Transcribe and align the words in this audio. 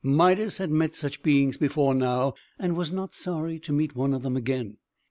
Midas 0.03 0.57
had 0.57 0.71
met 0.71 0.95
such 0.95 1.21
beings 1.21 1.57
before 1.57 1.93
now, 1.93 2.33
and 2.57 2.75
was 2.75 2.91
not 2.91 3.13
sorry 3.13 3.59
to 3.59 3.71
meet 3.71 3.95
one 3.95 4.15
of 4.15 4.23
them 4.23 4.35
again. 4.35 4.77